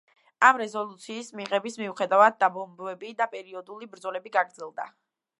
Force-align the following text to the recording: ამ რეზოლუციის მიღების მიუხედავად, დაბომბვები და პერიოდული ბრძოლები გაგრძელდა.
ამ 0.45 0.59
რეზოლუციის 0.59 1.27
მიღების 1.39 1.75
მიუხედავად, 1.81 2.37
დაბომბვები 2.43 3.11
და 3.19 3.27
პერიოდული 3.35 3.89
ბრძოლები 3.97 4.33
გაგრძელდა. 4.39 4.89